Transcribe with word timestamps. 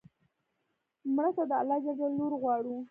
مړه 1.15 1.31
ته 1.37 1.43
د 1.49 1.51
الله 1.61 1.77
ج 1.99 2.01
لور 2.17 2.33
غواړو 2.41 2.73